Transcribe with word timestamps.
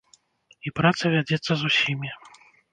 І 0.69 0.73
праца 0.79 1.05
вядзецца 1.17 1.51
з 1.61 1.71
усімі. 1.71 2.09